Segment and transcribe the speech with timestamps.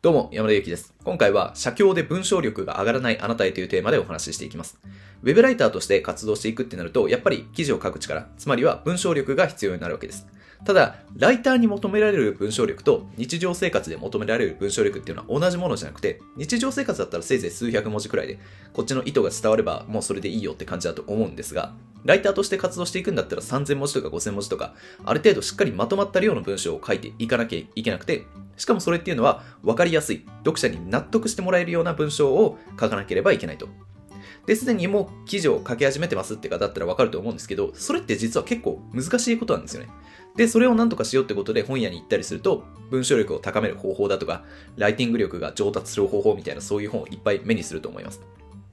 [0.00, 0.94] どうも、山田ゆきです。
[1.02, 4.78] 今回は、写経で文章力が上がらないあなたへというテーマでお話ししていきます。
[5.24, 10.28] ウェブライターとして活動していくってなると、やっぱり記事を書く力、つまりは文章力が必要になるわけです。
[10.64, 18.38] ただ、ライターに求められる文章力と日常生活で求められる文章力っていうのは同じものじゃなくて、日常生活だったらせいぜい数百文字くらいで、
[18.74, 21.74] こっちの意図が伝わればもうそれでいいよって感じだと思うんですが、
[22.04, 28.26] ライターとして活動していくんだったら3000文字とか5000文字とか、ある程度しっかりまとまった量の文章を書いていかなきゃいけなくて、
[28.58, 33.68] しかもそれっていうのは分かりやすい、読者に納得してもらえるような文章を書かなければいけないと。
[34.46, 39.88] で、すでにもう記事を書き始めてますって方だったら分かると思うんですけど、それって実は結構難しいことなんですよね。
[40.36, 44.44] で、それを何とかしようってことで本屋に行ったりすると、文章力を高める方法だとか、
[44.76, 48.22] ライティング力が上達する方法みたいなそういう本をいっぱい目にすると思います。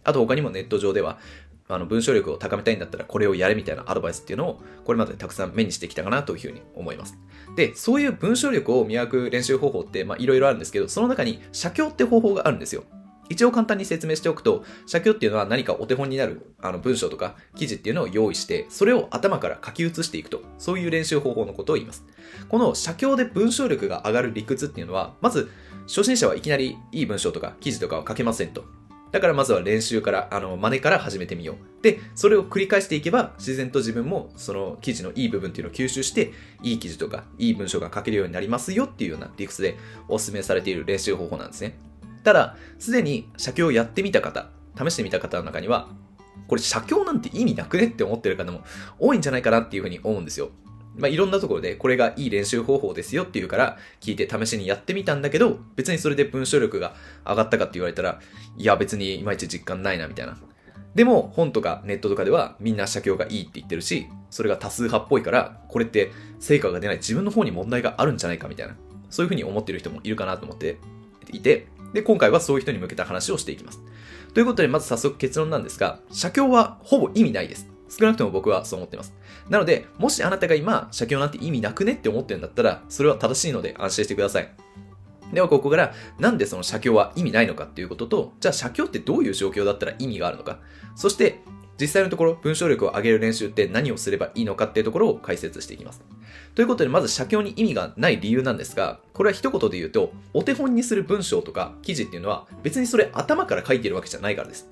[0.03, 1.19] あと他にもネット上では、
[1.67, 7.17] あの文章力を高めたいんだったらこれをやれみたいなアドバイスっていうのをこれまでたくさん目にしてきたかなというふうに思います。
[7.55, 12.83] で、そういう文章力を磨く練習方法っていろいろあるんですけど、その中に写経って方法があるんですよ。
[13.29, 22.05] 一応簡単に説明しておくと、写経っていうのは何かお手本になるあの文章とか記事っていうのを用意して、それを頭から書き写していくと、そういう練習方法のことを言います。
[22.49, 25.49] この写経で文章力が上がる理屈っていうのは、まず
[25.87, 28.65] 初心者はいきなりいい文章とか記事とかは書けませんと。
[29.15, 31.81] だからまずは練習から、あの、真似から始めてみよう。
[31.81, 39.77] で、それを繰り返していけば、自然と自分もその記事のいい部分っていうのを吸収して、いい記事とか、いい文章が書けるようになりますよっていうような理屈で
[40.09, 41.77] お勧めされている練習方法なんですね。
[42.25, 45.87] ただ、すでに写経をやってみた方、試してみた方の中には、
[46.49, 48.65] これ写経なんて意味なくねって思ってる方も
[48.99, 50.49] 多いんじゃないかなっていうふうに思うんですよ。
[50.97, 56.93] まあ、いろんなところでこれがいい練習方法ですよっていうから聞いて試しにやってみたんだけど別にそれで文章力が
[57.25, 58.19] 上がったかって言われたら
[58.57, 60.37] いや別にいまいち実感ないなみたいな。
[60.95, 68.75] でも本とかネットとかではみんな写経がいいって言ってるしそれが多数派っぽいからこれって成果が出ない自分の方に問題があるんじゃないかみたいな
[69.09, 70.77] そういうふうに思ってる人もいるかなと思って
[71.33, 73.81] いてで今回はそういう人に向けた話をしていきます。
[74.33, 77.74] ということでまず早速結論なんですが写経はほぼ意味ないです。
[77.97, 79.13] 少なくとも僕はそう思っています。
[79.49, 84.49] なので、もしあなたが今、写経なんて意味なくねって思ってるんだったら、それは正しいので安心してください。
[85.33, 90.59] では、ここから、なんでその写経は意味ないのかっていうことと、じゃあ写経ってどういう状況だったら意味があるのか、
[90.95, 91.39] そして、
[91.79, 96.01] 実際のところ、文章力を上げる練習って何をすればいいのかっていうところを解説していきます。
[96.53, 104.69] ということで、まず写経に意味がない理由なんですが、これは一言で言うと、お手本にする文章とか記事っていうのは、別にそれ頭から書いてるわけじゃないからです。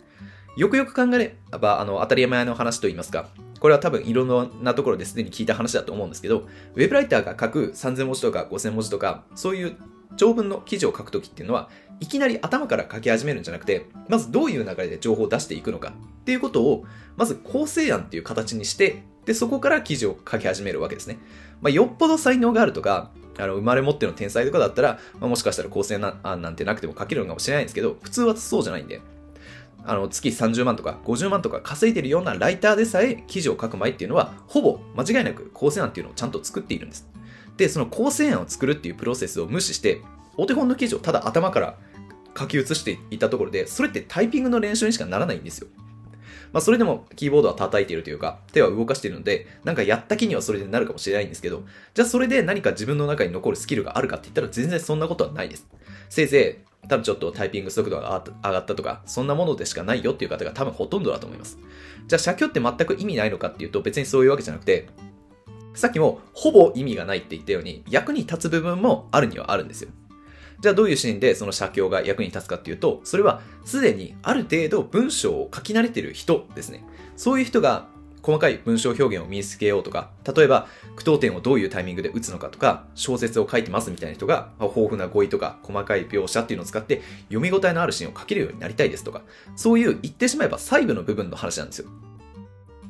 [0.55, 6.39] よくよく考えれば、あの、当たり前の話と言いますか、これは多分いろんなところですでに聞いた話だと思うんですけど、
[6.75, 9.77] ウェブライターが書く3000文字とか5000文字とか、そういう
[10.15, 11.69] 長文の記事を書くときっていうのは、
[11.99, 16.85] いきなり頭から書き始めるんじゃなくて、まずどういう流れで情報を出していくのかっていうことを、
[17.17, 21.17] まず構成案っていう形にして、で、そこから記事を書き始めるわけですね。
[21.61, 29.01] まあ、よっぽど才能があるとか、あの、生まれ持っての天才とかだったら、まあ、もしかしたら構成案なんてなくても書けるのかもしれないんですけど、普通はそうじゃないんで、
[29.85, 37.07] あの月30万とか50万とか稼いでるようなライターでさえ記事を書く前っていうのはほぼ間違いなく構成案っていうのをちゃんと作っているんです。
[37.57, 40.01] で、その構成案を作るっていうプロセスを無視して
[40.37, 41.77] お手本の記事をただ頭から
[42.37, 45.67] 書き写していたところでそれってタイピングの練習にしかならないんですよ。
[46.53, 55.67] まあ、それでもキーボードは叩いているというか、手は動かしているので、なんかやった気にはそれでなるかもしれないんですけど、じゃあそれで何か自分の中に残るスキルがあるかって言ったら全然そんなことはないです。
[56.09, 61.57] せいぜい多分ちょっとタイピング速度が上がったとか、そんなものでしかないよっていう方が多分ほとんどだと思います。
[62.07, 64.87] じゃあ、写経って全く意味ないのかっていうと、別にそういうわけじゃなくて、
[65.73, 69.89] さっきもほぼ意味がないって言ったように、役に立つ部分もあるにはあるんですよ。
[70.63, 76.85] じゃあどういうシーンでその写経が役に立つかっていうと、それはすでにある程度文章を書き慣れてる人ですね。
[77.17, 77.89] そういう人が
[78.21, 89.23] 細かい文章表現を身につけようとか、例えば、句読点をどういうタイミングで打つのかとか、小説を書いてますみたいな人が、豊富な語彙とか、細かい描写っていうのを使って、読み応えのあるシーンを書けるようになりたいですとか、
[89.57, 91.89] そういう言ってしまえば細部の部分の話なんですよ。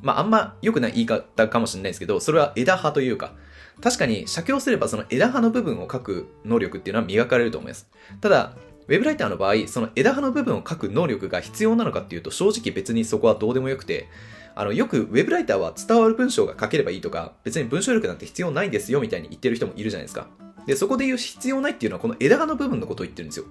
[0.03, 3.33] まあ、あんま良くない言い方かもしれないですけど、それは枝葉というか、
[3.81, 7.89] 確かに写経すればその枝葉の部分を書く能力っていうのは磨かれると思います。
[8.22, 8.56] ただ、
[8.88, 14.07] ウェブライターの場合、その枝葉の部分を書く能力が必要なのかっていうと、正直別にそこはどうでもよくて、
[14.56, 20.27] あの、よくウェブライターは伝わる文章が書ければいいとか、別に文章力なんて必要ないんですよみたいに言ってる人もいるじゃないですか。
[20.68, 23.45] で、そこで言う必要ないっていうのはこの枝葉の部分のことを言ってるんですよ。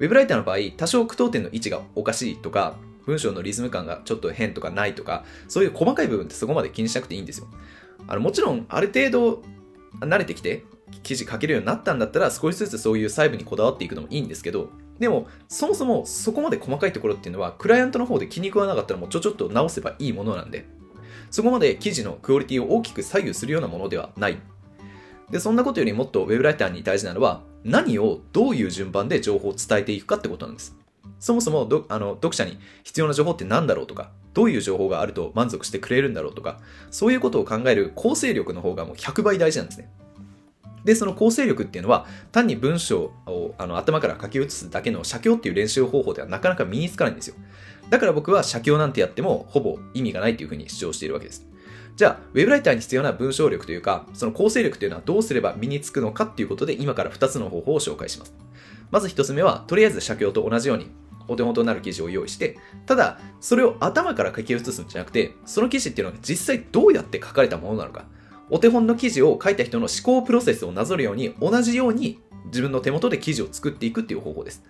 [0.00, 7.46] ウェブライターの場合、多少句読点の位置がおかしいとか、文章のリズム感がちょっと変とかないとか、そういう細かい部分ってそこまで気にしなくていいんですよ。
[8.06, 9.42] あの、もちろん、ある程度
[10.00, 10.64] 慣れてきて、
[11.02, 20.66] 記事書けるようになったんだったら、少しずつそういう細部にこだわっていくのもいいんですけど、でも、そもそもそこまで細かいところっていうのは、クライアントの方で気に食わなかったらもうちょちょっと直せばいいものなんで、
[21.30, 24.38] そこまで記事のクオリティを大きく左右するようなものではない。
[25.30, 30.76] で、そんなことよりもっとウェブライターに大事なのは、何をどういう順番で情報を伝えていくかってことなんです。
[31.18, 36.60] そもそもどあの読者に必要な情報って何だろうとか、どういう情報があると満足してくれるんだろうとか、
[36.90, 39.88] そういうことを考える構成力の方がもう100倍大事なんですね。
[40.84, 47.36] で、その構成力っていうのは、単に文章をあの頭から書き写すだけの写経っていう練習方法ではなかなか身につかないんですよ。
[47.88, 51.46] だから僕は写経なんてやってもほぼ意味がないっていうふうに主張しているわけです。
[51.96, 58.34] じゃあ、ウェブライターに必要な文章力というか、その構成力というのはどうすれば身につくのかっていうことで、今から2つの方法を紹介します。
[58.90, 60.88] まず1つ目は、とりあえず写経と同じように、
[61.28, 62.56] お手元になる記事を用意して、
[62.86, 68.04] ただ、それを頭から書き写すんじゃなくて、その記事っていうのは実際どうやって書かれたものなのか、
[68.50, 74.62] お手本の記事を書いた人の思考プロセスをなぞるように、同じように自分の手元で記事を作っていくっていう方法です。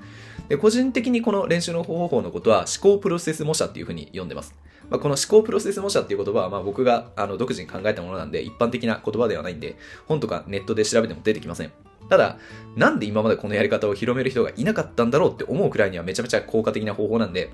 [0.49, 4.55] で個人的にこの練習の方法のことは思考プロセス模写っていうふうに呼んでます。
[4.91, 9.77] まあ、この思考プロセス模写っていう言葉はまあ僕があの独自に考えたものなんで一般的な言葉ではないんで
[10.07, 11.73] 本とかネットで調べても出てきません。
[12.09, 12.39] ただ、
[12.77, 17.53] なんで今までこのやり方を広める人がいなかったんだろうって思うくらいにはめちゃめちゃ効果的な方法なんで、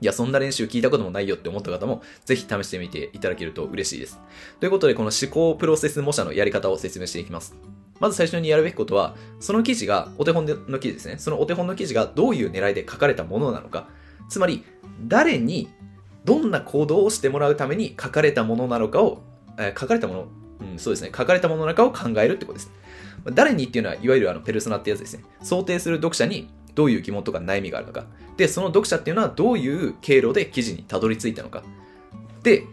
[0.00, 4.20] いや、そんな練習聞いたこともないよって思った方も、ぜひ試してみていただけると嬉しいです。
[4.60, 7.56] ということで、この思考プロセス模写のやり方を説明していきます。
[8.00, 11.16] まず最初にやるべきことは、その記事が、お手本の記事ですね。
[11.18, 13.88] そのお手本の記事がどういう狙いで書かれたものなのか。
[14.28, 14.64] つまり、
[15.06, 15.68] 誰に、
[16.24, 19.22] どんな行動をしてもらうために書かれたものなのかを、
[19.58, 20.28] えー、書かれたもの、
[20.72, 21.12] うん、そうですね。
[21.16, 22.70] 書かれたものなのかを考えるってことです。
[23.32, 25.24] 誰にっていうのは、いわゆるあのペルソナってやつですね。
[25.42, 28.06] 想定する読者にどういう疑問とか悩みがあるのか。
[28.36, 31.62] で、その読者っていうのはどういう経路で記事にたどり着いたのか。
[32.42, 32.64] で、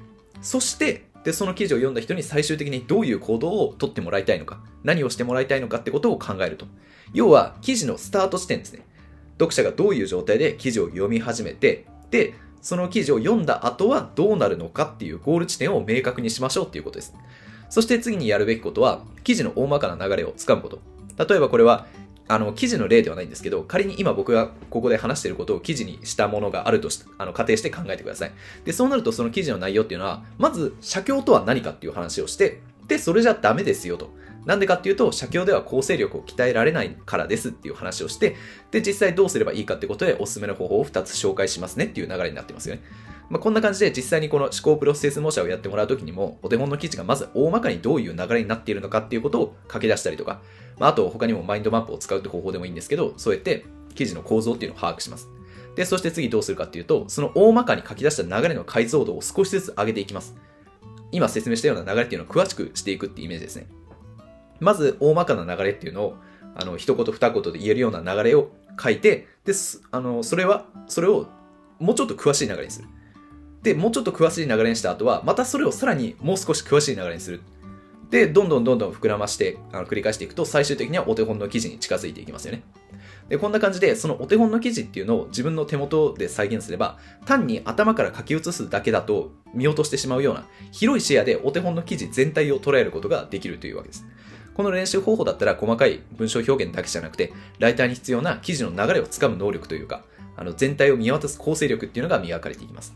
[0.42, 6.66] そして、で、その記事を読んだ人に最終的にどういう行動を取ってもらいたいのか、何をしてもらいたいのかってことを考えると。
[7.14, 8.86] 要は、記事のスタート地点ですね。
[9.34, 17.14] 読者がどういう状態で記事を読み始めて、で、その記事を読んだ後はどうなるのかっていうゴール地点を明確にしましょうっていうことです。
[17.71, 20.79] そして次にやるべきことは、記事の大まかな流れをつかむこと。
[21.18, 21.88] 例えばこれは、
[22.27, 28.31] あの、記事の例ではないんですけど、仮に今僕がここで話していることを記事にしたものがあるとしあの仮定して考えてください。
[28.65, 34.09] で、そうなるとその記事の内容っていうのは、まず、写経とは何かっていう話をして、で、それじゃダメですよと。
[34.45, 38.35] なんでかっていうと、写経では構成力を鍛えられないからですっていう話をして、
[38.71, 42.81] で、実際どうすればいいかってことでおすすめの方法を2つ紹介しますねっていう流れになってますよね。
[43.31, 50.42] まあ、こんな感じで実際にこの思考プロセス模写をやってもらうときにも、お手本の記事がまず大まかにどういう流れになっているのかっていうことを書き出したりとか、
[50.78, 55.30] まあ、あと他にもマインドマップを使うって方法でもいいんですけど、そうやって記事の構造っていうのを把握します。
[55.78, 60.36] で、そして次どうするかっていうと、その大まかに書き出した流れの解像度を少しずつ上げていきます。
[61.13, 63.68] 今説明したような流れっていうのを詳しくしていくっていうイメージですね。
[64.60, 66.16] まず、大まかな流れっていうのを、
[66.56, 69.54] あの、一言二言で言えるような流れを書いて、で、
[69.92, 71.28] あの、それは、それを
[71.80, 72.88] もうちょっと詳しい流れにする。
[73.63, 77.42] で、もうちょっと詳しい流れにした後は、またそれをさらにもう少し詳しい流れにする。
[78.10, 82.63] で、どんどんどんどん膨らましてあの繰り返していくと、最終的にはお手本の記事に近づいていきますよね。
[83.30, 94.06] で、こんな感じで、そのお手本の記事っていうのを自分の手元で再現すれば、単に頭から書き写すだけだと見落としてしまうような、広い視野でお手本の記事全体を捉えることができるというわけです。
[94.54, 100.04] この練習方法だったら細かい文章表現だけじゃなくて、ライターに必要な記事の流れをつかむ能力というか、
[100.36, 102.94] あの全体を見渡す構成力っていうのが磨かれていきます。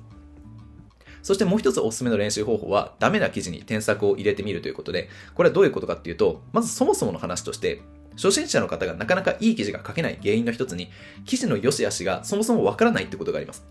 [1.26, 7.82] そしてもう一つおすすめの練習方法は、ダメな記事に添削を入れてみるということで、これはどういうことかっていうと、まずそもそもの話として、
[8.16, 10.92] 初心者の方がなかなかいい記事が書けない原因の一つに、
[11.26, 13.66] 記事の良し悪しがそもそもわからないってことがあります。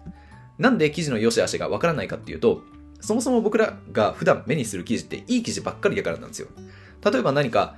[0.58, 2.64] なんで記事の良し悪しがわからないかっていうと、
[3.00, 6.48] そもそも僕らが普段目にする記事っていい記事ばっかりだからなんですよ。
[7.08, 7.76] 例えば何か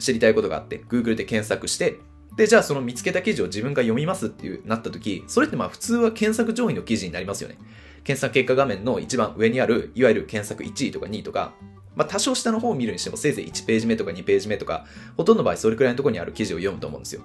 [0.00, 2.00] 知りたいことがあって、Google で検索して、
[2.36, 7.58] で、じゃあその見つけた記事を自分が読みますっていうなった時、それってまあ普通は検索上位の記事になりますよね。
[8.04, 11.54] 検索結果画面の一番上にある、いわゆる検索1位とか2位とか、
[11.96, 14.84] まあ、多少下の方を見るにしても、せいぜい1ページ目とか2ページ目とか、
[15.16, 17.22] ほとんどの場合それくらいのところにある記事を読むと思うんですよ。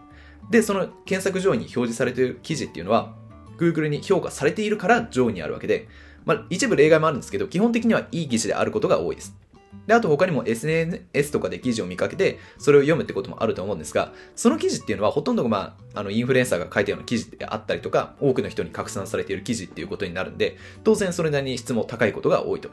[0.49, 3.13] で、その検索上位に表示されている記事っていうのは、
[3.57, 5.87] Google に評価されているから上位にあるわけで、
[6.25, 9.35] まあ、一部例外もあるんですけど、基本的にはいい記事であることが多いです。
[9.89, 22.69] で、あと他にも SNS とかで記事を見かけて、それを読むってこともあると思うんですが、その記事っていうのはほとんどまあ、あの、インフルエンサーが書いたような記事であったりとか、多くの人に拡散されている記事っていうことになるんで、当然それなりに質も高いことが多いと。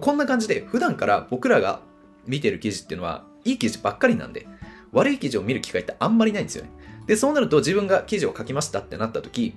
[0.00, 1.82] こんな感じで、普段から僕らが
[2.26, 4.46] 見てる記事っていうのは、いい記事ばっかりなんで、
[4.92, 6.70] 悪い記事を見る機会ってあんまりないんですよね。
[7.06, 9.52] で、そうなると自分が記事を書きましたってなった時、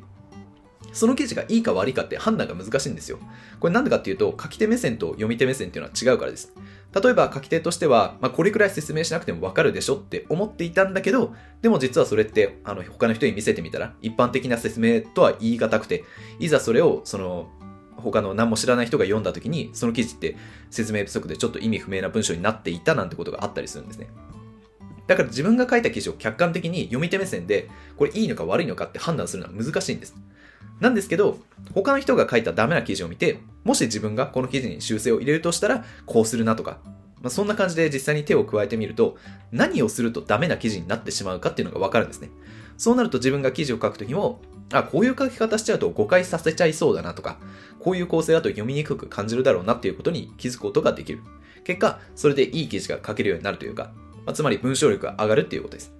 [0.93, 3.19] その記事がいいか悪いかって判断が難しいんですよ。
[3.59, 6.53] これなんでかっていうと、書き手目線と読み手目線っていうのは違うからです。
[6.91, 16.03] 例えば書き手としては、まあ、これくらい説明しなくてもわかるでしょって思っていたんだけど、でも実はそれってあの他の人に見せてみたら、一般的な説明とは言い難くて、
[16.39, 17.49] いざそれをその
[17.97, 20.35] 他の何も知らない人が読んだ時に、その記事って
[20.71, 24.07] 説明不足でちょっと意味不明な文章になっていたなんてことがあったりするんですね。
[25.05, 30.15] だから自分が書いた記事を客観的に読み手目線で、これいいのか悪いのかって判断するのは難しいんです。
[30.79, 31.39] なんですけど、
[31.73, 36.79] 他の人が書いたダメな記事を見て、もし自分がこの記事に修正を入れるとしたら、こうするなとか、
[37.21, 39.17] まあ、そんな感じで実際に手を加えてみると、
[39.51, 42.29] 何をするとダメな記事になってしまうかっていうのがわかるんですね。
[42.77, 47.39] そうなると自分が記事を書くときも、あ、こういう書き方しちゃうと誤解させちゃいそうだなとか、
[47.79, 51.19] こういう構成だと読みにくく感じるだろうなっていうことに気づくことができる。
[51.65, 53.91] 結果、それでいい記事が書けるようになるというか、
[54.25, 55.91] まあ、つまり文章力が上がるっていうことです。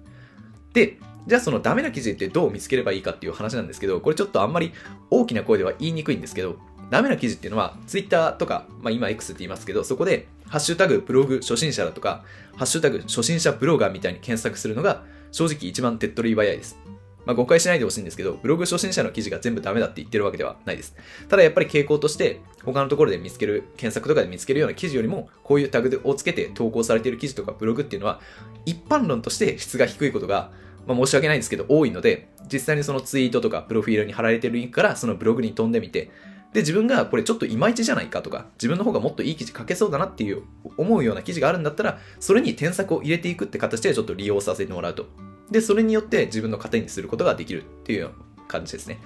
[0.72, 4.72] で、じゃあそのダメな記事ってどう見つければいいかっていう話なんですけど、これちょっとあんまり
[5.10, 6.56] 大きな声では言いにくいんですけど、
[6.90, 12.24] ダメな記事っていうのは、ツイッターとか、まあ今 X って言いますけど、そこで、ハッシュタグブログ初心者だとか、
[12.56, 16.78] ハッシュタグ初心者ブロガーみたいに検索するのが、正直一番手っ取り早いです。
[17.26, 20.96] まあ、誤解しないでほしいんですけど、ブログ初心者の記事が全部ダメだって言ってるわけではないです。
[21.28, 28.20] ただやっぱり傾向として、他のところで見つける、検索とかで見つけるような記事よりも、こういうタグをつけて投稿されている記事とかブログっていうのは、
[28.66, 30.50] 一般論として質が低いことが、
[30.86, 36.10] まあ、申し訳ないんですけど、多いので、実際にそのツイートとかプロフィールに貼られてるリンクからそのブログに飛んでみて、
[36.52, 40.42] で、自分がこれちょっといまいちじゃないかとか、自分の方がもっといい記事書けそうだなっていう
[40.76, 45.06] 思うような記事があるんだったら、それに添削を入れていくって形でちょっと利用させてもらうと。
[45.50, 48.10] で、それによって自分の糧にすることができるっていう
[48.48, 48.98] 感じですね。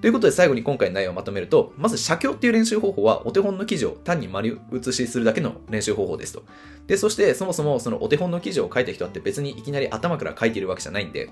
[0.00, 6.42] ということで最後に今回の内容をまとめると、まず写経っていう練習方法はお手本の記事を単に丸写しするだけの練習方法ですと。
[6.86, 11.30] で、そしてそもそもそのお手本の記事を書いた人って別にいきなり頭から書いているわけじゃないんで、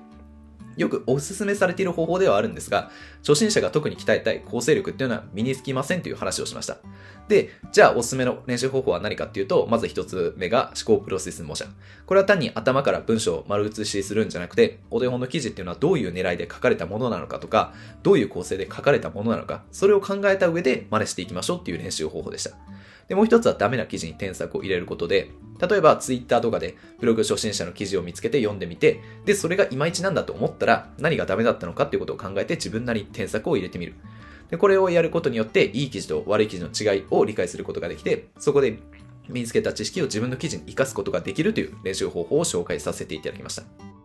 [0.80, 6.78] よくお勧めされている方法ではあるんですが、初心者が特に鍛えたい構成力っていうのは身につきませんという話をしました。
[7.28, 11.66] で、じゃあおすすめの練習方法は何かっていうと、まず一つ目が思考プロセス模写。
[12.06, 22.52] これは単に頭から文章を丸写しするんじゃなくて、お手本の記事っていうのはどういう狙いで書かれたものなのかとか、どういう構成で書かれたものなのか、それを考えた上で真似していきましょうっていう練習方法でした。
[23.10, 33.94] で、もう一つはダメな記事に添削を入れることで、例えば Twitter とかでブログ初心者の記事を見つけて読んでみて、で、それがいまいちなんだと思ったら何がダメだったのかっていうことを考えて自分なりに添削を入れてみる。
[34.48, 38.78] で、これをやることによって、いい記事と悪い記事の違いを理解することができて、そこで
[39.28, 43.99] 身につけた知識を自分の記事に活かすことができるという練習方法を紹介させていただきました。